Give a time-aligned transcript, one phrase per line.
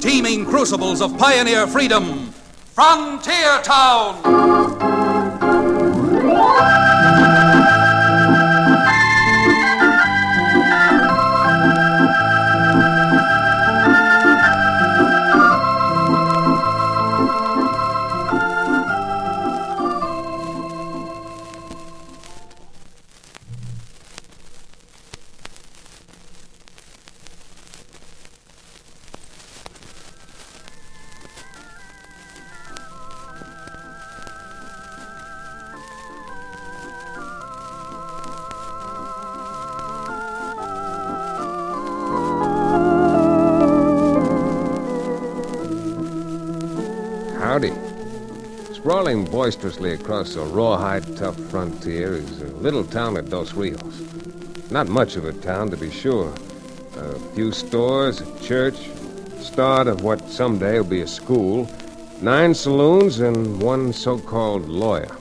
[0.00, 2.32] teeming crucibles of pioneer freedom.
[2.74, 4.97] Frontier Town!
[47.58, 47.74] Howdy.
[48.72, 54.00] Sprawling boisterously across a rawhide, tough frontier is a little town of Dos Rios.
[54.70, 56.32] Not much of a town, to be sure.
[56.96, 58.76] A few stores, a church,
[59.40, 61.68] start of what someday will be a school,
[62.20, 65.16] nine saloons, and one so called lawyer.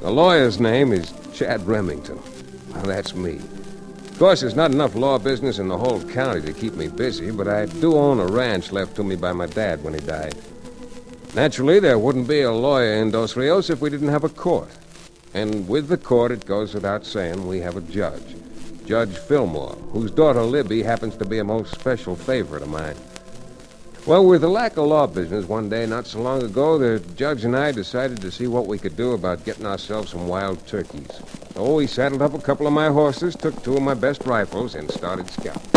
[0.00, 2.18] The lawyer's name is Chad Remington.
[2.74, 3.36] Well, that's me.
[3.36, 7.30] Of course, there's not enough law business in the whole county to keep me busy,
[7.30, 10.34] but I do own a ranch left to me by my dad when he died.
[11.34, 14.70] Naturally, there wouldn't be a lawyer in Dos Rios if we didn't have a court.
[15.34, 18.34] And with the court, it goes without saying, we have a judge.
[18.86, 22.96] Judge Fillmore, whose daughter Libby happens to be a most special favorite of mine.
[24.06, 27.44] Well, with the lack of law business, one day not so long ago, the judge
[27.44, 31.10] and I decided to see what we could do about getting ourselves some wild turkeys.
[31.52, 34.74] So we saddled up a couple of my horses, took two of my best rifles,
[34.74, 35.67] and started scouting.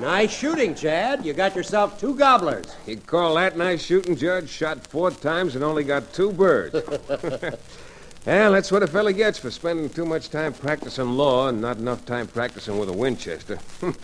[0.00, 1.26] Nice shooting, Chad.
[1.26, 2.74] You got yourself two gobblers.
[2.86, 4.48] You call that nice shooting, Judge?
[4.48, 6.72] Shot four times and only got two birds.
[8.26, 11.76] well, that's what a fella gets for spending too much time practicing law and not
[11.76, 13.58] enough time practicing with a Winchester.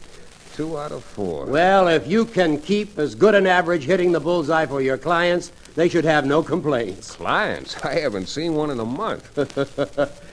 [0.54, 1.46] two out of four.
[1.46, 5.50] Well, if you can keep as good an average hitting the bullseye for your clients,
[5.76, 7.12] they should have no complaints.
[7.12, 7.82] Clients?
[7.82, 9.38] I haven't seen one in a month.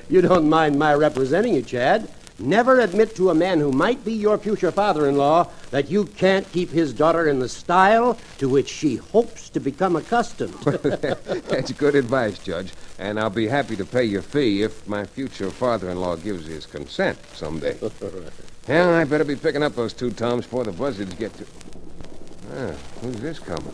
[0.09, 2.09] You don't mind my representing you, Chad.
[2.43, 6.03] Never admit to a man who might be your future father in law that you
[6.05, 10.53] can't keep his daughter in the style to which she hopes to become accustomed.
[10.63, 12.73] That's good advice, Judge.
[12.99, 16.45] And I'll be happy to pay your fee if my future father in law gives
[16.45, 17.77] his consent someday.
[18.65, 21.45] Well, I better be picking up those two toms before the buzzards get to.
[22.55, 22.71] Ah,
[23.01, 23.73] who's this coming?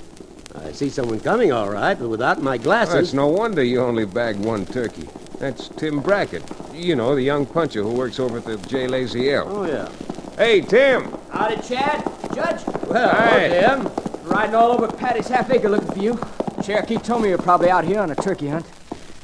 [0.55, 2.95] I see someone coming, all right, but without my Well, glasses.
[2.95, 5.07] it's no wonder you only bagged one turkey.
[5.37, 6.41] That's Tim Brackett.
[6.79, 8.87] You know, the young puncher who works over at the J.
[8.87, 9.45] Lazy L.
[9.47, 9.89] Oh, yeah.
[10.37, 11.11] Hey, Tim!
[11.29, 12.03] Howdy, Chad.
[12.33, 12.61] Judge.
[12.87, 13.59] Well, Hey.
[13.61, 13.89] Tim.
[14.23, 16.19] Riding all over Paddy's half acre looking for you.
[16.63, 18.65] Cherokee told me you're probably out here on a turkey hunt.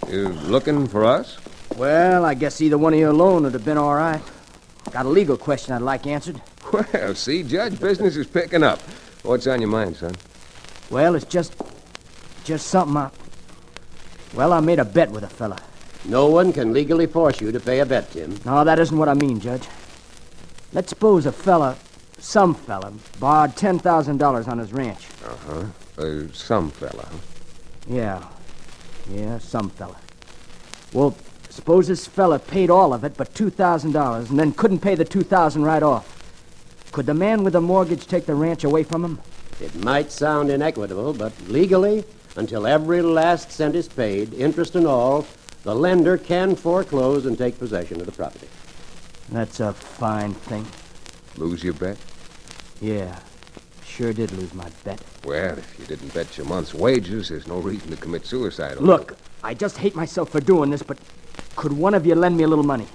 [0.10, 1.38] You looking for us?
[1.78, 4.22] Well, I guess either one of you alone would have been all right.
[4.92, 6.42] Got a legal question I'd like answered.
[6.74, 8.82] Well, see, Judge, business is picking up.
[9.24, 10.16] What's on your mind, son?
[10.90, 11.54] Well, it's just.
[12.44, 13.12] just something I.
[14.34, 15.58] Well, I made a bet with a fella.
[16.08, 18.40] No one can legally force you to pay a bet, Tim.
[18.46, 19.68] No, that isn't what I mean, Judge.
[20.72, 21.76] Let's suppose a fella,
[22.20, 25.08] some fella, borrowed $10,000 on his ranch.
[25.26, 25.66] Uh-huh.
[25.98, 27.08] Uh, some fella.
[27.88, 28.24] Yeah.
[29.10, 29.96] Yeah, some fella.
[30.94, 31.16] Well,
[31.50, 35.64] suppose this fella paid all of it but $2,000 and then couldn't pay the 2000
[35.64, 36.12] right off.
[36.92, 39.20] Could the man with the mortgage take the ranch away from him?
[39.60, 42.04] It might sound inequitable, but legally,
[42.36, 45.26] until every last cent is paid, interest and all,
[45.66, 48.48] the lender can foreclose and take possession of the property.
[49.30, 50.66] That's a fine thing.
[51.38, 51.98] Lose your bet?
[52.80, 53.20] Yeah.
[53.84, 55.02] Sure did lose my bet.
[55.26, 58.74] Well, if you didn't bet your month's wages, there's no reason to commit suicide.
[58.74, 61.00] over Look, I just hate myself for doing this, but
[61.56, 62.88] could one of you lend me a little money?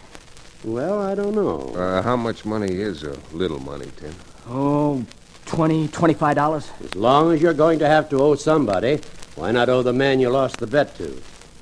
[0.62, 1.58] Well, I don't know.
[1.74, 4.14] Uh, how much money is a little money, Tim?
[4.46, 5.04] Oh,
[5.46, 6.70] twenty, twenty-five dollars.
[6.84, 9.00] As long as you're going to have to owe somebody,
[9.34, 11.20] why not owe the man you lost the bet to?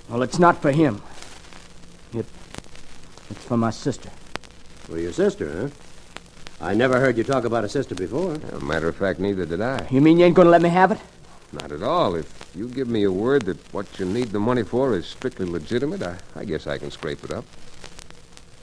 [0.08, 1.02] Well, it's not for him.
[2.14, 2.26] It,
[3.30, 4.10] it's for my sister.
[4.84, 5.68] For your sister, huh?
[6.60, 8.38] I never heard you talk about a sister before.
[8.52, 9.86] As matter of fact, neither did I.
[9.90, 10.98] You mean you ain't gonna let me have it?
[11.52, 12.14] Not at all.
[12.14, 15.46] If you give me a word that what you need the money for is strictly
[15.46, 17.44] legitimate, I, I guess I can scrape it up.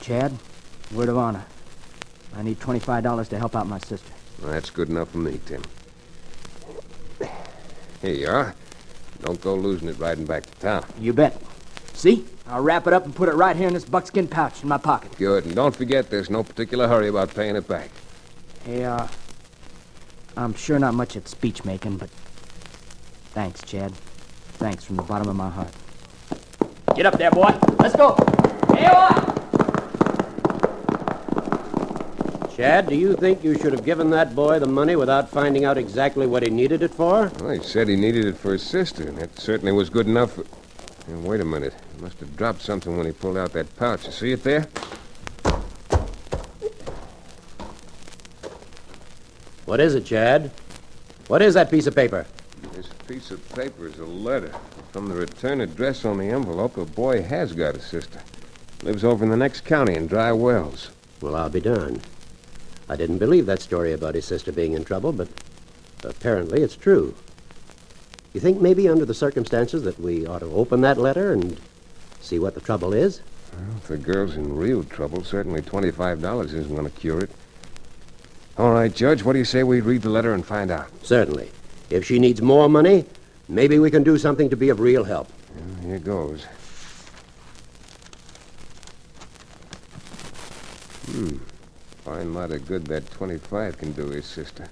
[0.02, 0.34] Chad,
[0.92, 1.46] word of honor.
[2.36, 4.12] I need twenty-five dollars to help out my sister.
[4.42, 5.62] Well, that's good enough for me, Tim.
[8.02, 8.56] Here you are.
[9.22, 10.86] Don't go losing it riding back to town.
[11.00, 11.42] You bet.
[11.94, 12.26] See?
[12.48, 14.78] I'll wrap it up and put it right here in this buckskin pouch in my
[14.78, 15.18] pocket.
[15.18, 17.90] Good, and don't forget there's no particular hurry about paying it back.
[18.64, 19.08] Hey, uh,
[20.38, 22.10] I'm sure not much at speech making, but
[23.32, 23.94] thanks, Chad.
[24.60, 25.74] Thanks from the bottom of my heart.
[26.96, 27.58] Get up there, boy.
[27.80, 28.16] Let's go.
[28.74, 29.25] Hey, boy!
[32.56, 35.78] Chad, do you think you should have given that boy the money without finding out
[35.78, 37.30] exactly what he needed it for?
[37.42, 40.36] Well, he said he needed it for his sister, and that certainly was good enough
[40.36, 40.46] for...
[41.08, 41.74] And wait a minute.
[41.94, 44.06] He must have dropped something when he pulled out that pouch.
[44.06, 44.70] You see it there?
[49.66, 50.50] What is it, Chad?
[51.28, 52.26] What is that piece of paper?
[52.72, 54.54] This piece of paper is a letter.
[54.94, 58.22] From the return address on the envelope, a boy has got a sister.
[58.82, 60.92] Lives over in the next county in Dry Wells.
[61.20, 62.02] Well, I'll be darned.
[62.88, 65.28] I didn't believe that story about his sister being in trouble, but
[66.04, 67.16] apparently it's true.
[68.34, 71.60] You think maybe under the circumstances that we ought to open that letter and
[72.20, 73.22] see what the trouble is?
[73.54, 77.30] Well, if the girl's in real trouble, certainly $25 isn't going to cure it.
[78.58, 80.90] All right, Judge, what do you say we read the letter and find out?
[81.04, 81.50] Certainly.
[81.90, 83.06] If she needs more money,
[83.48, 85.30] maybe we can do something to be of real help.
[85.56, 86.46] Well, here goes.
[91.08, 91.38] Hmm.
[92.06, 94.68] Find mighty good that 25 can do his sister.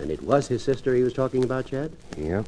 [0.00, 1.92] And it was his sister he was talking about, Chad?
[2.16, 2.44] Yep.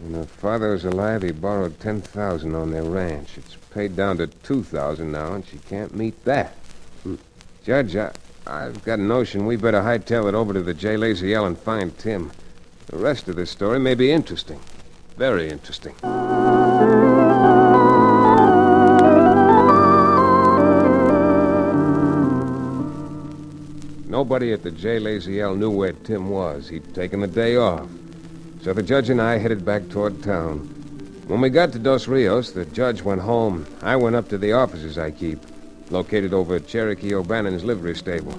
[0.00, 3.38] When her father was alive, he borrowed 10000 on their ranch.
[3.38, 6.52] It's paid down to 2000 now, and she can't meet that.
[7.04, 7.14] Hmm.
[7.64, 8.12] Judge, I,
[8.46, 10.98] I've got a notion we better hightail it over to the J.
[10.98, 12.32] Lazy L and find Tim.
[12.88, 14.60] The rest of this story may be interesting.
[15.16, 15.94] Very interesting.
[24.20, 24.98] Nobody at the J.
[24.98, 26.68] Lazy L knew where Tim was.
[26.68, 27.88] He'd taken the day off.
[28.60, 30.58] So the judge and I headed back toward town.
[31.26, 33.64] When we got to Dos Rios, the judge went home.
[33.80, 35.38] I went up to the offices I keep,
[35.88, 38.38] located over at Cherokee O'Bannon's livery stable.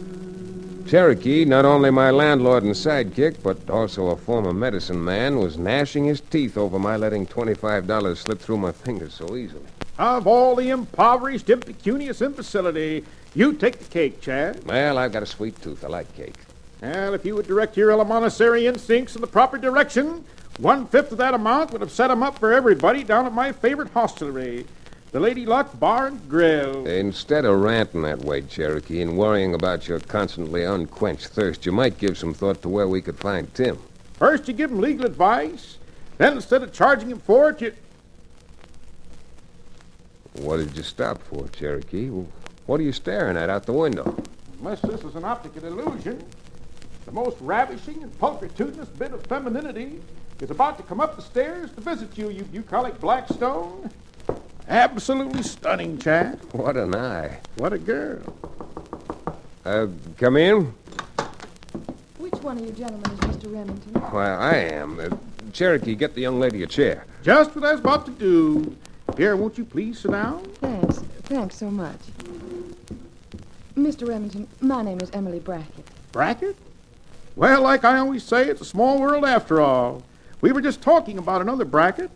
[0.88, 6.06] Cherokee, not only my landlord and sidekick, but also a former medicine man, was gnashing
[6.06, 9.66] his teeth over my letting $25 slip through my fingers so easily.
[9.98, 14.64] Of all the impoverished, impecunious imbecility, you take the cake, Chad.
[14.66, 15.84] Well, I've got a sweet tooth.
[15.84, 16.36] I like cake.
[16.82, 20.26] Well, if you would direct your elementary instincts in the proper direction,
[20.58, 23.52] one fifth of that amount would have set 'em up for everybody down at my
[23.52, 24.66] favorite hostelry,
[25.12, 26.86] the Lady Luck Bar and Grill.
[26.88, 31.98] Instead of ranting that way, Cherokee, and worrying about your constantly unquenched thirst, you might
[31.98, 33.78] give some thought to where we could find Tim.
[34.14, 35.78] First, you give him legal advice.
[36.18, 37.74] Then, instead of charging him for it, you.
[40.34, 42.10] What did you stop for, Cherokee?
[42.66, 44.16] What are you staring at out the window?
[44.60, 46.24] Unless this is an optical illusion,
[47.06, 50.02] the most ravishing and pulchritudinous bit of femininity
[50.40, 53.90] is about to come up the stairs to visit you, you bucolic Blackstone.
[54.68, 56.40] Absolutely stunning, Chad.
[56.54, 57.40] What an eye.
[57.58, 58.22] What a girl.
[59.66, 59.88] Uh,
[60.18, 60.74] come in?
[62.18, 63.54] Which one of you gentlemen is Mr.
[63.54, 63.94] Remington?
[63.94, 65.00] Why, I am.
[65.00, 65.10] Uh,
[65.52, 67.06] Cherokee, get the young lady a chair.
[67.24, 68.76] Just what I was about to do.
[69.18, 70.44] Here, won't you please sit down?
[70.62, 71.00] Thanks.
[71.24, 72.00] Thanks so much.
[73.76, 74.08] Mr.
[74.08, 75.86] Remington, my name is Emily Brackett.
[76.12, 76.56] Brackett?
[77.36, 80.04] Well, like I always say, it's a small world after all.
[80.42, 82.12] We were just talking about another Brackett.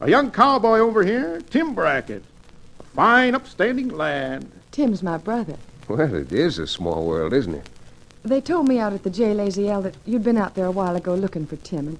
[0.00, 2.22] A young cowboy over here, Tim Brackett.
[2.78, 4.46] A fine, upstanding lad.
[4.70, 5.56] Tim's my brother.
[5.88, 7.68] Well, it is a small world, isn't it?
[8.22, 9.34] They told me out at the J.
[9.34, 11.98] Lazy L that you'd been out there a while ago looking for Tim, and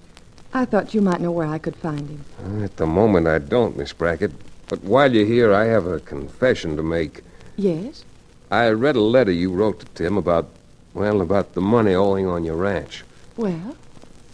[0.54, 2.62] I thought you might know where I could find him.
[2.62, 4.32] At the moment, I don't, Miss Brackett.
[4.68, 7.22] But while you're here, I have a confession to make.
[7.56, 8.04] Yes?
[8.50, 10.48] I read a letter you wrote to Tim about,
[10.92, 13.04] well, about the money owing on your ranch.
[13.36, 13.76] Well,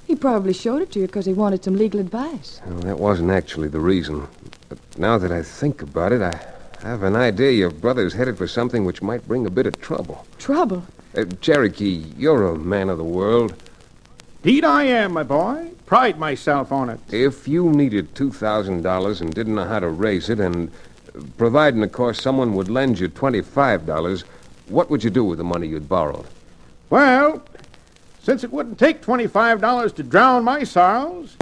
[0.07, 2.61] he probably showed it to you because he wanted some legal advice.
[2.67, 4.27] Well, that wasn't actually the reason.
[4.69, 6.39] But now that I think about it, I
[6.83, 10.27] have an idea your brother's headed for something which might bring a bit of trouble.
[10.39, 10.85] Trouble?
[11.17, 13.55] Uh, Cherokee, you're a man of the world.
[14.43, 15.71] Indeed I am, my boy.
[15.87, 17.01] Pride myself on it.
[17.13, 20.71] If you needed $2,000 and didn't know how to raise it, and
[21.37, 24.25] providing, of course, someone would lend you $25,
[24.69, 26.27] what would you do with the money you'd borrowed?
[26.89, 27.43] Well,
[28.23, 31.37] since it wouldn't take $25 to drown my sorrows,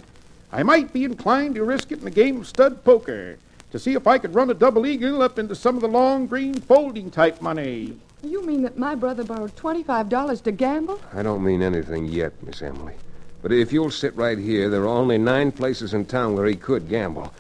[0.53, 3.39] I might be inclined to risk it in a game of stud poker
[3.71, 6.27] to see if I could run a double eagle up into some of the long
[6.27, 7.99] green folding type money.
[8.23, 11.01] You mean that my brother borrowed $25 to gamble?
[11.13, 12.95] I don't mean anything yet, Miss Emily.
[13.43, 16.57] But if you'll sit right here, there are only nine places in town where he
[16.57, 17.33] could gamble.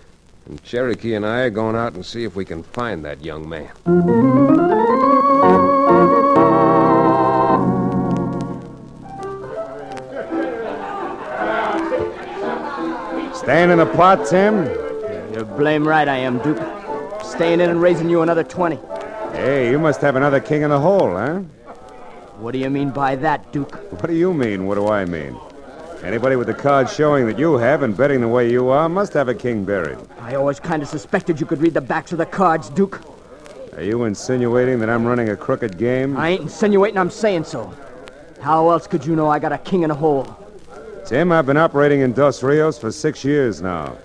[0.49, 3.47] And Cherokee and I are going out and see if we can find that young
[3.47, 3.71] man.
[13.35, 14.65] Staying in the pot, Tim?
[15.35, 16.63] You're blame right I am, Duke.
[17.23, 18.77] Staying in and raising you another 20.
[19.33, 21.41] Hey, you must have another king in the hole, huh?
[22.39, 23.75] What do you mean by that, Duke?
[23.93, 24.67] What do you mean?
[24.67, 25.39] What do I mean?
[26.03, 29.13] Anybody with the cards showing that you have and betting the way you are must
[29.15, 29.99] have a king buried.
[30.21, 33.01] I always kind of suspected you could read the backs of the cards, Duke.
[33.75, 36.17] Are you insinuating that I'm running a crooked game?
[36.17, 37.73] I ain't insinuating, I'm saying so.
[38.41, 40.37] How else could you know I got a king in a hole?
[41.05, 43.97] Tim, I've been operating in Dos Rios for six years now.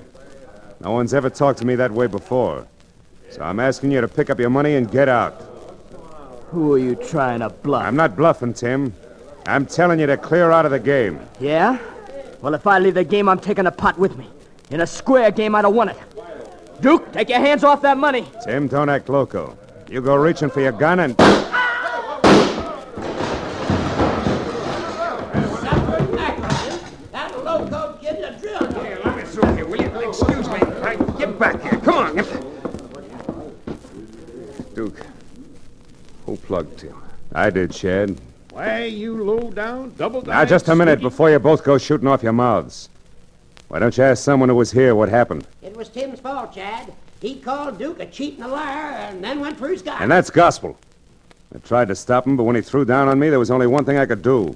[0.79, 2.67] No one's ever talked to me that way before.
[3.29, 5.33] So I'm asking you to pick up your money and get out.
[6.49, 7.83] Who are you trying to bluff?
[7.83, 8.93] I'm not bluffing, Tim.
[9.45, 11.19] I'm telling you to clear out of the game.
[11.39, 11.77] Yeah?
[12.41, 14.27] Well, if I leave the game, I'm taking the pot with me.
[14.71, 15.97] In a square game, I'd have won it.
[16.79, 18.25] Duke, take your hands off that money.
[18.45, 19.57] Tim, don't act loco.
[19.89, 21.17] You go reaching for your gun and.
[27.11, 28.83] That loco kid's a drill.
[28.83, 30.09] Here, let me through here, will you?
[30.09, 30.59] Excuse me.
[31.17, 31.79] Get back here.
[31.81, 32.15] Come on.
[34.73, 35.05] Duke,
[36.25, 36.95] who plugged Tim?
[37.33, 38.19] I did, Chad.
[38.53, 40.35] Why, you low down, double down.
[40.35, 42.87] Now, just a minute before you both go shooting off your mouths.
[43.67, 45.47] Why don't you ask someone who was here what happened?
[45.63, 46.93] It was Tim's fault, Chad.
[47.19, 49.99] He called Duke a cheat and a liar and then went for his gun.
[49.99, 50.77] And that's gospel.
[51.55, 53.65] I tried to stop him, but when he threw down on me, there was only
[53.65, 54.55] one thing I could do.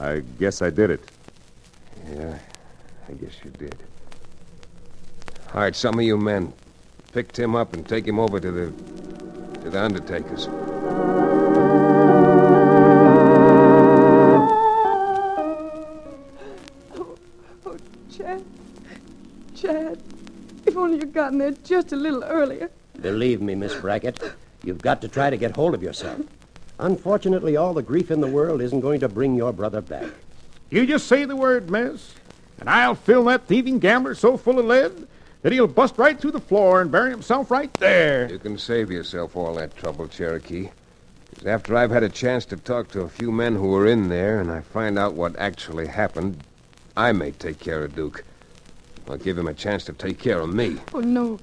[0.00, 1.04] I guess I did it.
[2.10, 2.38] Yeah,
[3.06, 3.76] I guess you did.
[5.52, 6.54] All right, some of you men,
[7.12, 8.72] pick Tim up and take him over to the
[9.60, 10.48] to the undertakers.
[20.78, 22.70] If only you'd gotten there just a little earlier.
[23.00, 24.22] Believe me, Miss Brackett,
[24.62, 26.20] you've got to try to get hold of yourself.
[26.78, 30.06] Unfortunately, all the grief in the world isn't going to bring your brother back.
[30.70, 32.14] You just say the word, miss,
[32.60, 35.08] and I'll fill that thieving gambler so full of lead
[35.42, 38.30] that he'll bust right through the floor and bury himself right there.
[38.30, 40.68] You can save yourself all that trouble, Cherokee.
[41.30, 44.10] Because after I've had a chance to talk to a few men who were in
[44.10, 46.44] there and I find out what actually happened,
[46.96, 48.22] I may take care of Duke.
[49.08, 50.76] I'll give him a chance to take care of me.
[50.92, 51.38] Oh, no.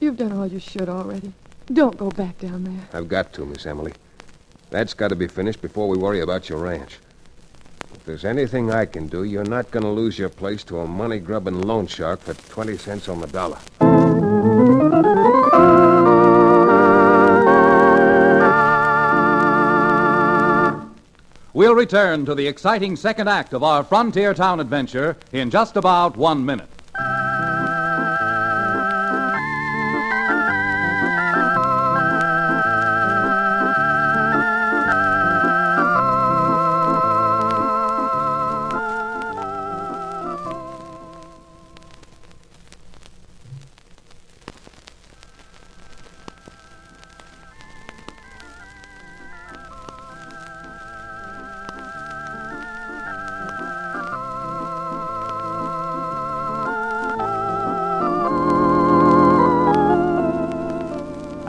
[0.00, 1.32] You've done all you should already.
[1.72, 2.88] Don't go back down there.
[2.92, 3.92] I've got to, Miss Emily.
[4.70, 6.98] That's got to be finished before we worry about your ranch.
[7.94, 10.86] If there's anything I can do, you're not going to lose your place to a
[10.86, 13.58] money grubbing loan shark for 20 cents on the dollar.
[21.54, 26.16] We'll return to the exciting second act of our Frontier Town adventure in just about
[26.16, 26.68] one minute.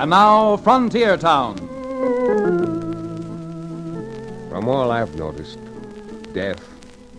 [0.09, 1.55] And now, Frontier Town.
[4.49, 5.59] From all I've noticed,
[6.33, 6.67] death,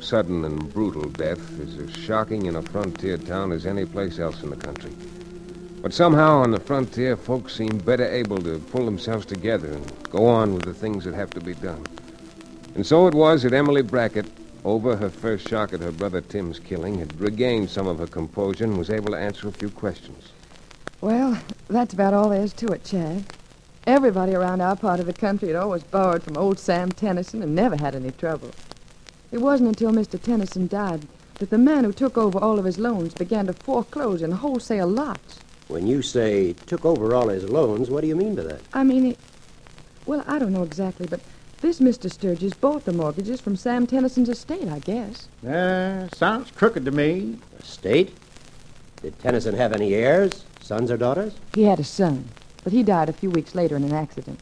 [0.00, 4.42] sudden and brutal death, is as shocking in a frontier town as any place else
[4.42, 4.90] in the country.
[5.80, 10.26] But somehow on the frontier, folks seem better able to pull themselves together and go
[10.26, 11.86] on with the things that have to be done.
[12.74, 14.26] And so it was that Emily Brackett,
[14.64, 18.64] over her first shock at her brother Tim's killing, had regained some of her composure
[18.64, 20.32] and was able to answer a few questions.
[21.00, 23.24] Well, that's about all there is to it, Chad.
[23.86, 27.54] Everybody around our part of the country had always borrowed from old Sam Tennyson and
[27.54, 28.50] never had any trouble.
[29.32, 30.20] It wasn't until Mr.
[30.20, 34.20] Tennyson died that the man who took over all of his loans began to foreclose
[34.20, 35.38] in wholesale lots.
[35.68, 38.60] When you say took over all his loans, what do you mean by that?
[38.74, 39.18] I mean, it,
[40.04, 41.20] well, I don't know exactly, but
[41.60, 42.10] this Mr.
[42.10, 45.28] Sturgis bought the mortgages from Sam Tennyson's estate, I guess.
[45.46, 47.38] Uh, sounds crooked to me.
[47.60, 48.16] Estate?
[49.00, 50.44] Did Tennyson have any heirs?
[50.70, 51.32] Sons or daughters?
[51.52, 52.28] He had a son,
[52.62, 54.38] but he died a few weeks later in an accident.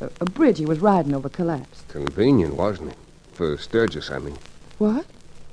[0.00, 1.88] A, a bridge he was riding over collapsed.
[1.88, 2.96] Convenient, wasn't it?
[3.32, 4.38] For Sturgis, I mean.
[4.78, 5.04] What?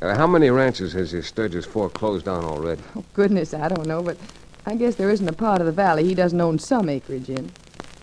[0.03, 2.83] Uh, how many ranches has your Sturgis foreclosed on already?
[2.95, 4.17] Oh, goodness, I don't know, but
[4.67, 7.49] I guess there isn't a part of the valley he doesn't own some acreage in.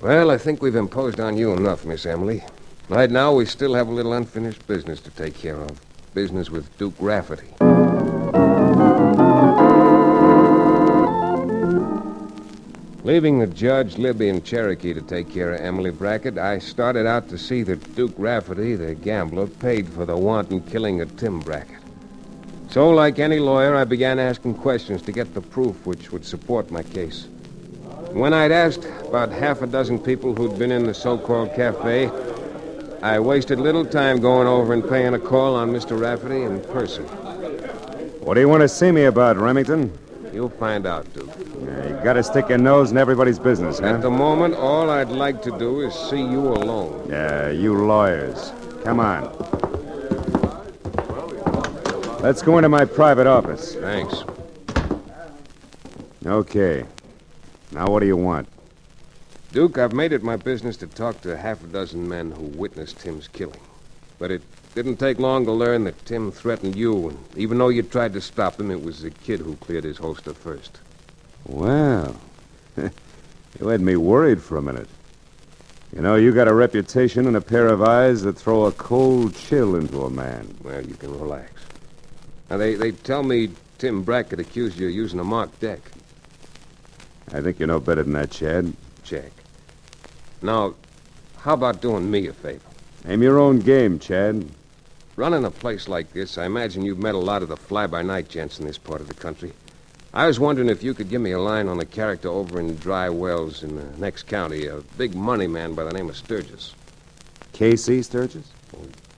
[0.02, 2.42] Well, I think we've imposed on you enough, Miss Emily.
[2.88, 5.80] Right now, we still have a little unfinished business to take care of.
[6.12, 7.46] Business with Duke Rafferty.
[13.06, 17.28] Leaving the judge, Libby, and Cherokee to take care of Emily Brackett, I started out
[17.28, 21.78] to see that Duke Rafferty, the gambler, paid for the wanton killing of Tim Brackett.
[22.68, 26.72] So, like any lawyer, I began asking questions to get the proof which would support
[26.72, 27.28] my case.
[28.10, 32.10] When I'd asked about half a dozen people who'd been in the so called cafe,
[33.04, 35.96] I wasted little time going over and paying a call on Mr.
[35.96, 37.04] Rafferty in person.
[38.24, 39.96] What do you want to see me about, Remington?
[40.36, 41.30] You'll find out, Duke.
[41.64, 43.86] Yeah, you gotta stick your nose in everybody's business, huh?
[43.86, 47.06] At the moment, all I'd like to do is see you alone.
[47.08, 48.52] Yeah, you lawyers.
[48.84, 49.32] Come on.
[52.20, 53.76] Let's go into my private office.
[53.76, 54.24] Thanks.
[56.26, 56.84] Okay.
[57.72, 58.46] Now, what do you want?
[59.52, 63.00] Duke, I've made it my business to talk to half a dozen men who witnessed
[63.00, 63.60] Tim's killing.
[64.18, 64.42] But it
[64.76, 68.20] didn't take long to learn that Tim threatened you, and even though you tried to
[68.20, 70.80] stop him, it was the kid who cleared his holster first.
[71.46, 72.14] Well,
[72.76, 74.88] you had me worried for a minute.
[75.94, 79.34] You know, you got a reputation and a pair of eyes that throw a cold
[79.34, 80.54] chill into a man.
[80.62, 81.52] Well, you can relax.
[82.50, 85.80] Now, they, they tell me Tim Brackett accused you of using a marked deck.
[87.32, 88.74] I think you know better than that, Chad.
[89.04, 89.32] Check.
[90.42, 90.74] Now,
[91.38, 92.60] how about doing me a favor?
[93.08, 94.46] Aim your own game, Chad.
[95.16, 98.60] Running a place like this, I imagine you've met a lot of the fly-by-night gents
[98.60, 99.54] in this part of the country.
[100.12, 102.76] I was wondering if you could give me a line on a character over in
[102.76, 106.74] Dry Wells in the next county, a big money man by the name of Sturgis.
[107.54, 108.02] K.C.
[108.02, 108.46] Sturgis?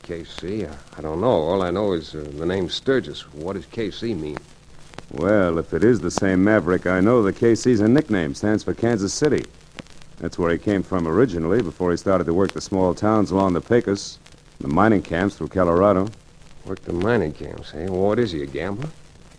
[0.05, 0.71] KC?
[0.71, 1.27] I, I don't know.
[1.27, 3.23] All I know is uh, the name Sturgis.
[3.35, 4.39] What does KC mean?
[5.11, 8.73] Well, if it is the same Maverick, I know the KC's a nickname, stands for
[8.73, 9.45] Kansas City.
[10.19, 13.55] That's where he came from originally before he started to work the small towns along
[13.55, 14.21] the Pecos,
[14.61, 16.09] the mining camps through Colorado.
[16.65, 17.89] Worked the mining camps, eh?
[17.89, 18.89] What is he, a gambler?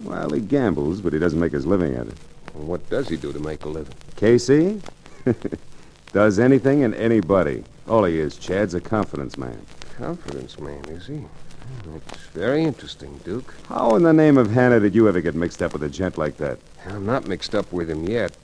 [0.04, 2.18] Well, he gambles, but he doesn't make his living at it.
[2.54, 3.94] Well, what does he do to make a living?
[4.16, 4.82] Casey?
[6.12, 7.64] Does anything and anybody.
[7.88, 9.62] All he is, Chad's a confidence man.
[9.96, 11.24] Confidence man, is he?
[11.86, 13.54] That's very interesting, Duke.
[13.68, 16.18] How in the name of Hannah did you ever get mixed up with a gent
[16.18, 16.58] like that?
[16.88, 18.36] I'm not mixed up with him yet.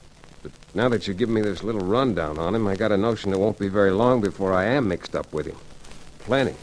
[0.44, 3.34] But now that you've given me this little rundown on him, I got a notion
[3.34, 5.58] it won't be very long before I am mixed up with him.
[6.26, 6.56] Plenty.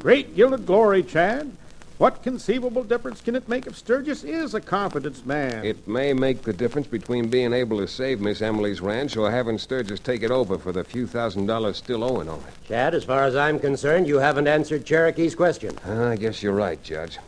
[0.00, 1.52] Great gilded glory, Chad.
[1.98, 5.64] What conceivable difference can it make if Sturgis is a confidence man?
[5.64, 9.58] It may make the difference between being able to save Miss Emily's ranch or having
[9.58, 12.68] Sturgis take it over for the few thousand dollars still owing on it.
[12.68, 15.78] Chad, as far as I'm concerned, you haven't answered Cherokee's question.
[15.86, 17.18] Ah, I guess you're right, Judge.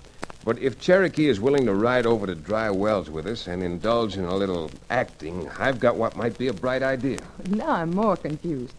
[0.42, 4.16] But if Cherokee is willing to ride over to Dry Wells with us and indulge
[4.16, 7.18] in a little acting, I've got what might be a bright idea.
[7.48, 8.74] Now I'm more confused.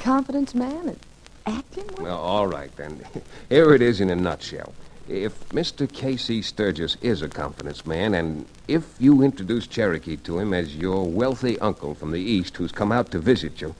[0.00, 0.98] Confidence man and
[1.46, 1.84] acting?
[1.84, 2.00] What?
[2.00, 3.04] Well, all right, then.
[3.48, 4.74] Here it is in a nutshell.
[5.08, 5.90] If Mr.
[5.90, 11.06] Casey Sturgis is a confidence man, and if you introduce Cherokee to him as your
[11.06, 13.74] wealthy uncle from the East who's come out to visit you,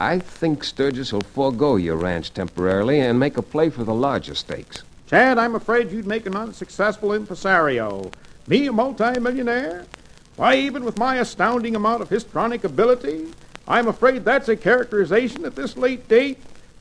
[0.00, 4.36] I think Sturgis will forego your ranch temporarily and make a play for the larger
[4.36, 4.84] stakes.
[5.08, 8.10] Chad, I'm afraid you'd make an unsuccessful impresario.
[8.46, 9.86] Me, a multimillionaire?
[10.36, 13.28] Why, even with my astounding amount of histrionic ability,
[13.66, 16.36] I'm afraid that's a characterization at this late date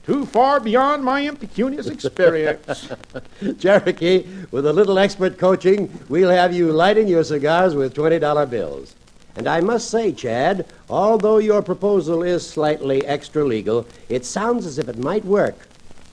[0.06, 2.90] too far beyond my impecunious experience.
[3.60, 8.94] Cherokee, with a little expert coaching, we'll have you lighting your cigars with $20 bills.
[9.38, 14.78] And I must say, Chad, although your proposal is slightly extra legal, it sounds as
[14.80, 15.67] if it might work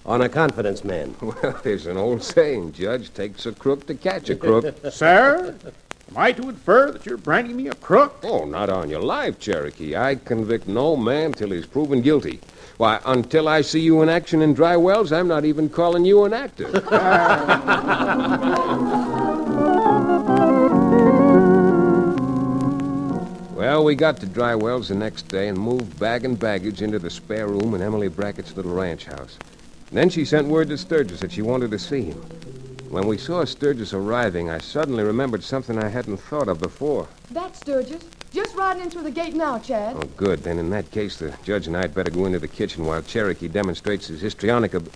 [0.07, 1.14] on a confidence man.
[1.23, 4.64] Well, there's an old saying, Judge, takes a crook to catch a crook.
[4.90, 8.19] Sir, am I to infer that you're branding me a crook?
[8.23, 9.97] oh, not on your life, Cherokee.
[9.97, 12.40] I convict no man till he's proven guilty.
[12.77, 16.25] Why, until I see you in action in Dry Wells, I'm not even calling you
[16.25, 16.71] an actor.
[23.55, 26.99] well, we got to Dry Wells the next day and moved bag and baggage into
[26.99, 29.38] the spare room in Emily Brackett's little ranch house.
[29.92, 32.20] Then she sent word to Sturgis that she wanted to see him.
[32.90, 37.09] When we saw Sturgis arriving, I suddenly remembered something I hadn't thought of before.
[37.31, 38.03] That's Sturgis.
[38.33, 39.97] Just riding in through the gate now, Chad.
[39.97, 40.40] Oh, good.
[40.42, 43.49] Then in that case, the judge and I'd better go into the kitchen while Cherokee
[43.49, 44.90] demonstrates his histrionic ab-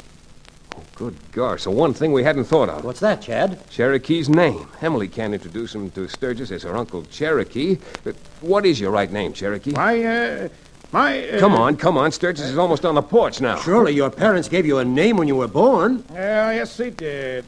[0.76, 2.84] Oh, Good gosh, so one thing we hadn't thought of.
[2.84, 3.58] What's that, Chad?
[3.70, 4.66] Cherokee's name.
[4.80, 7.78] Emily can't introduce him to Sturgis as her Uncle Cherokee.
[8.04, 9.72] But what is your right name, Cherokee?
[9.72, 10.48] My, uh,
[10.92, 11.28] my.
[11.28, 12.10] Uh, Come on, come on.
[12.12, 13.58] Sturgis is almost on the porch now.
[13.60, 16.04] Surely your parents gave you a name when you were born.
[16.12, 17.44] Yeah, yes, they did.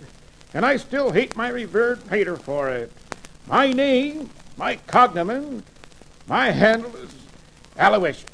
[0.54, 2.90] And I still hate my revered pater for it.
[3.46, 5.62] My name, my cognomen,
[6.28, 7.14] my handle is
[7.78, 8.24] Aloysius.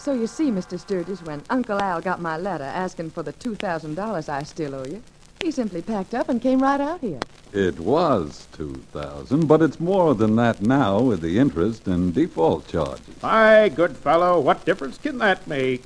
[0.00, 0.78] So you see, Mr.
[0.78, 5.02] Sturgis, when Uncle Al got my letter asking for the $2,000 I still owe you,
[5.42, 7.20] he simply packed up and came right out here.
[7.52, 13.22] It was 2000 but it's more than that now with the interest and default charges.
[13.22, 15.82] My good fellow, what difference can that make?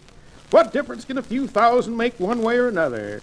[0.51, 3.21] What difference can a few thousand make one way or another?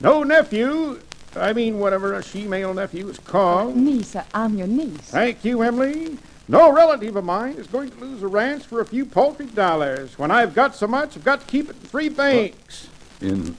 [0.00, 1.00] No nephew,
[1.36, 3.74] I mean whatever a she-male nephew is called.
[3.74, 5.00] Oh, niece, I'm your niece.
[5.02, 6.18] Thank you, Emily.
[6.46, 10.18] No relative of mine is going to lose a ranch for a few paltry dollars.
[10.18, 12.88] When I've got so much, I've got to keep it in three banks.
[13.20, 13.56] In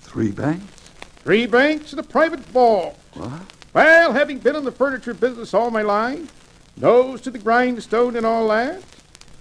[0.00, 0.79] three banks?
[1.22, 2.98] Three banks and a private vault.
[3.14, 3.42] What?
[3.74, 6.32] Well, having been in the furniture business all my life,
[6.76, 8.82] nose to the grindstone and all that,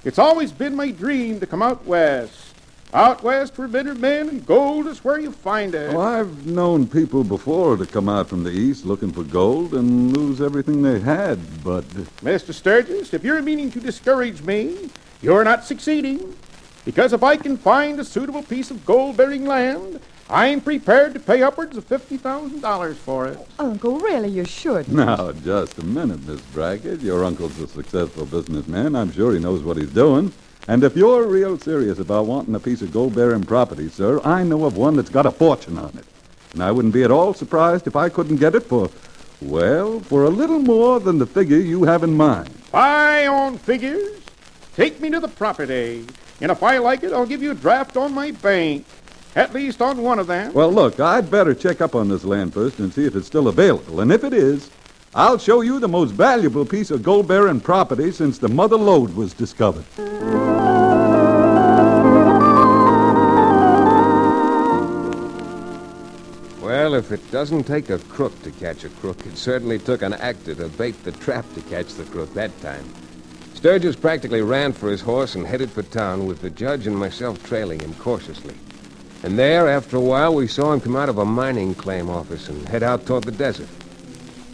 [0.04, 2.54] it's always been my dream to come out west.
[2.94, 5.94] Out west where men are men and gold is where you find it.
[5.94, 10.16] Well, I've known people before to come out from the east looking for gold and
[10.16, 11.84] lose everything they had, but
[12.24, 12.54] Mr.
[12.54, 14.90] Sturgis, if you're meaning to discourage me,
[15.22, 16.36] you're not succeeding.
[16.84, 20.00] Because if I can find a suitable piece of gold-bearing land,
[20.32, 23.40] I'm prepared to pay upwards of $50,000 for it.
[23.58, 24.88] Oh, Uncle, really, you should.
[24.94, 27.02] now, just a minute, Miss Brackett.
[27.02, 28.96] Your uncle's a successful businessman.
[28.96, 30.32] I'm sure he knows what he's doing.
[30.68, 34.66] And if you're real serious about wanting a piece of gold-bearing property, sir, I know
[34.66, 36.06] of one that's got a fortune on it.
[36.54, 38.92] And I wouldn't be at all surprised if I couldn't get it for,
[39.42, 42.54] well, for a little more than the figure you have in mind.
[42.72, 44.20] Buy on figures.
[44.76, 46.06] Take me to the property.
[46.40, 48.86] And if I like it, I'll give you a draft on my bank.
[49.36, 50.54] At least on one of them.
[50.54, 53.48] Well, look, I'd better check up on this land first and see if it's still
[53.48, 54.00] available.
[54.02, 54.72] And if it is,
[55.14, 59.34] I'll show you the most valuable piece of gold-bearing property since the mother lode was
[59.34, 59.86] discovered.
[66.62, 70.14] Well, if it doesn't take a crook to catch a crook, it certainly took an
[70.14, 72.86] actor to bait the trap to catch the crook that time.
[73.54, 77.44] Sturgis practically ran for his horse and headed for town with the judge and myself
[77.44, 78.56] trailing him cautiously.
[79.22, 82.48] And there, after a while, we saw him come out of a mining claim office
[82.48, 83.68] and head out toward the desert.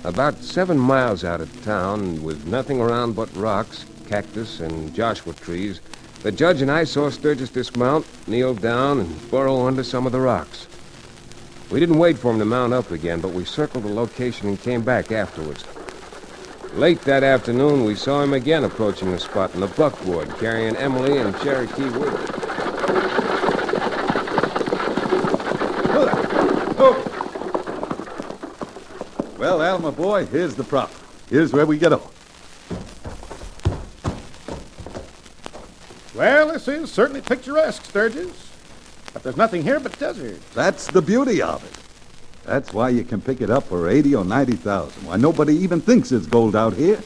[0.04, 5.82] About seven miles out of town, with nothing around but rocks, cactus, and Joshua trees,
[6.24, 10.20] the judge and I saw Sturgis dismount, kneel down, and burrow under some of the
[10.20, 10.66] rocks.
[11.70, 14.60] We didn't wait for him to mount up again, but we circled the location and
[14.60, 15.66] came back afterwards.
[16.74, 21.18] Late that afternoon, we saw him again approaching the spot in the buckboard, carrying Emily
[21.18, 22.45] and Cherokee with him.
[29.76, 30.96] Well, my boy, here's the property.
[31.30, 32.14] Here's where we get off.
[36.16, 38.54] Well, this is certainly picturesque, Sturgis.
[39.12, 40.40] But there's nothing here but desert.
[40.54, 41.78] That's the beauty of it.
[42.46, 45.08] That's why you can pick it up for eighty or ninety thousand.
[45.08, 47.02] Why nobody even thinks it's gold out here.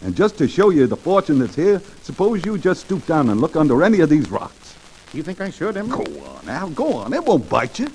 [0.00, 3.38] And just to show you the fortune that's here, suppose you just stoop down and
[3.38, 4.74] look under any of these rocks.
[5.12, 6.06] You think I should, Emily?
[6.06, 7.12] Go on, Al, go on.
[7.12, 7.88] It won't bite you.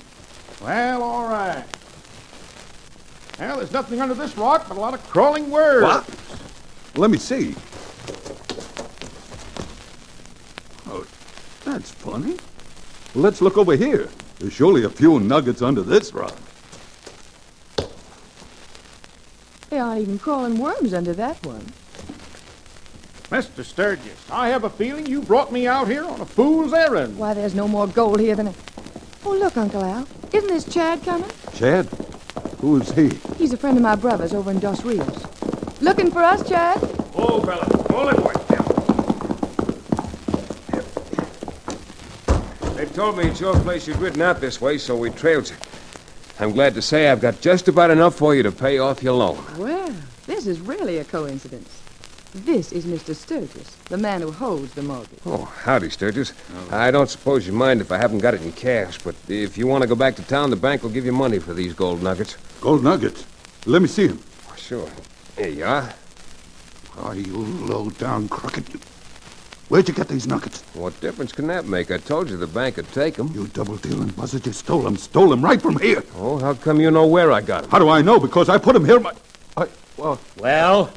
[0.62, 1.64] Well, all right.
[3.40, 5.82] Well, there's nothing under this rock but a lot of crawling worms.
[5.82, 6.96] What?
[6.96, 7.54] Let me see.
[10.86, 11.06] Oh,
[11.64, 12.36] that's funny.
[13.14, 14.10] Let's look over here.
[14.38, 16.36] There's surely a few nuggets under this rock.
[19.70, 21.66] There aren't even crawling worms under that one.
[23.30, 23.64] Mr.
[23.64, 27.16] Sturgis, I have a feeling you brought me out here on a fool's errand.
[27.16, 28.54] Why, there's no more gold here than a...
[29.24, 30.06] Oh, look, Uncle Al.
[30.32, 31.30] Isn't this Chad coming?
[31.54, 31.88] Chad?
[32.60, 33.10] Who's he?
[33.38, 35.80] He's a friend of my brother's over in Dos Rios.
[35.80, 36.78] Looking for us, Chad?
[37.14, 38.34] Oh, fella, hold it, boy.
[42.74, 45.56] They told me it's your place you'd ridden out this way, so we trailed you.
[46.38, 49.14] I'm glad to say I've got just about enough for you to pay off your
[49.14, 49.42] loan.
[49.58, 49.94] Well,
[50.26, 51.80] this is really a coincidence.
[52.34, 53.14] This is Mr.
[53.14, 55.18] Sturgis, the man who holds the mortgage.
[55.26, 56.32] Oh, howdy, Sturgis.
[56.70, 59.66] I don't suppose you mind if I haven't got it in cash, but if you
[59.66, 62.02] want to go back to town, the bank will give you money for these gold
[62.02, 62.36] nuggets.
[62.60, 63.24] Gold nuggets.
[63.66, 64.18] Let me see him.
[64.50, 64.88] Oh, sure.
[65.36, 65.92] Here you are.
[66.98, 68.64] Oh, you low-down crooked.
[69.68, 70.62] Where'd you get these nuggets?
[70.74, 71.90] What difference can that make?
[71.90, 73.30] I told you the bank would take them.
[73.34, 74.44] You double-dealing buzzard.
[74.46, 74.96] You stole them.
[74.96, 76.02] Stole them right from here.
[76.16, 77.70] Oh, how come you know where I got them?
[77.70, 78.18] How do I know?
[78.18, 78.98] Because I put them here.
[79.00, 79.12] My...
[79.56, 79.68] I...
[79.96, 80.92] Well, Well,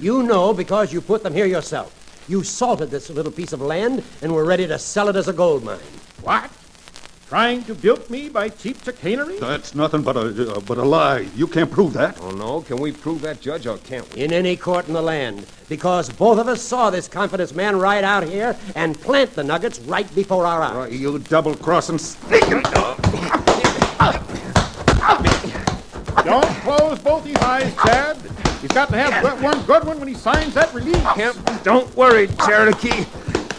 [0.00, 1.94] you know because you put them here yourself.
[2.28, 5.32] you salted this little piece of land and were ready to sell it as a
[5.32, 5.78] gold mine.
[6.22, 6.50] What?
[7.28, 9.38] Trying to bilk me by cheap chicanery?
[9.38, 11.28] That's nothing but a uh, but a lie.
[11.36, 12.18] You can't prove that.
[12.22, 12.62] Oh, no?
[12.62, 14.22] Can we prove that, Judge, or can't we?
[14.22, 18.02] In any court in the land, because both of us saw this confidence man ride
[18.02, 20.74] out here and plant the nuggets right before our eyes.
[20.74, 22.62] Uh, you double-crossing sneaking...
[22.62, 22.96] Dog.
[26.24, 28.16] Don't close both his eyes, Chad.
[28.62, 30.96] He's got to have good- one good one when he signs that release.
[31.14, 33.04] Kemp, don't worry, Cherokee.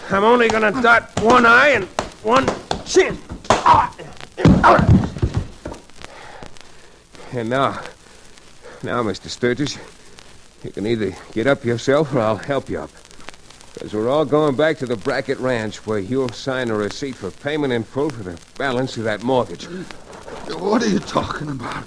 [0.09, 1.85] I'm only gonna dot one eye and
[2.23, 2.47] one
[2.83, 3.15] chin.
[7.31, 7.79] And now,
[8.81, 9.27] now, Mr.
[9.27, 9.77] Sturgis,
[10.63, 12.89] you can either get up yourself or I'll help you up.
[13.73, 17.31] Because we're all going back to the Brackett Ranch where you'll sign a receipt for
[17.31, 19.65] payment in full for the balance of that mortgage.
[20.57, 21.85] What are you talking about?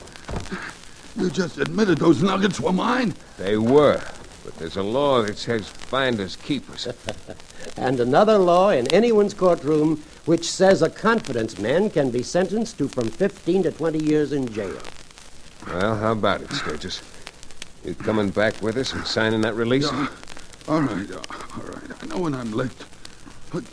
[1.17, 3.15] You just admitted those nuggets were mine.
[3.37, 4.01] They were,
[4.45, 6.89] but there's a law that says finders keepers.
[7.77, 12.89] And another law in anyone's courtroom which says a confidence man can be sentenced to
[12.89, 14.79] from 15 to 20 years in jail.
[15.67, 17.03] Well, how about it, Sturgis?
[17.85, 19.91] You coming back with us and signing that release?
[19.91, 20.09] Yeah.
[20.69, 21.17] All right, uh,
[21.57, 22.03] all right.
[22.03, 22.71] I know when I'm late,
[23.53, 23.65] but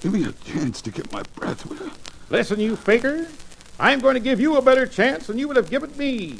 [0.00, 1.90] give me a chance to get my breath, will you?
[2.30, 3.26] Listen, you faker.
[3.78, 6.38] I'm going to give you a better chance than you would have given me.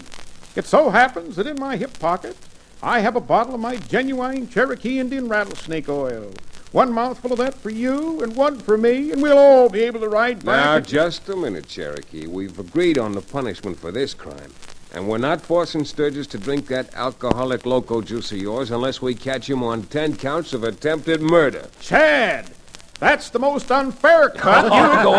[0.57, 2.37] It so happens that in my hip pocket,
[2.83, 6.33] I have a bottle of my genuine Cherokee Indian rattlesnake oil.
[6.73, 9.99] One mouthful of that for you and one for me, and we'll all be able
[10.01, 10.65] to ride back.
[10.65, 12.27] Now, and- just a minute, Cherokee.
[12.29, 14.53] We've agreed on the punishment for this crime.
[14.93, 19.15] And we're not forcing Sturgis to drink that alcoholic loco juice of yours unless we
[19.15, 21.69] catch him on ten counts of attempted murder.
[21.81, 22.51] Chad,
[22.99, 24.71] that's the most unfair cut you
[25.05, 25.15] Go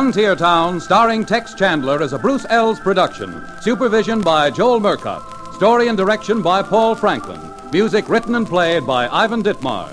[0.00, 3.44] Frontier Town, starring Tex Chandler, is a Bruce Eells production.
[3.60, 5.22] Supervision by Joel Murcott.
[5.56, 7.38] Story and direction by Paul Franklin.
[7.70, 9.92] Music written and played by Ivan Ditmars.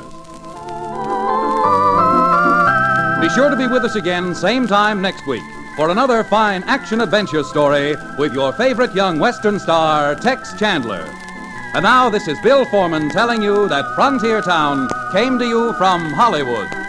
[3.20, 5.43] Be sure to be with us again, same time next week,
[5.76, 11.06] for another fine action adventure story with your favorite young Western star, Tex Chandler.
[11.74, 16.13] And now, this is Bill Foreman telling you that Frontier Town came to you from
[16.13, 16.87] Hollywood.